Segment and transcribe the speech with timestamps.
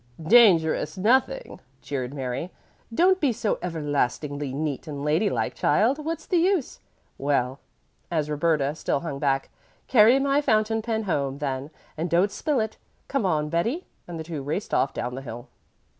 [0.19, 2.49] "Dangerous nothing!" jeered Mary.
[2.91, 6.03] "Don't be so everlastingly neat and lady like, child.
[6.03, 6.79] What's the use?
[7.19, 7.59] Well,"
[8.09, 9.51] as Roberta still hung back,
[9.87, 12.77] "carry my fountain pen home, then, and don't spill it.
[13.07, 15.49] Come on, Betty," and the two raced off down the hill.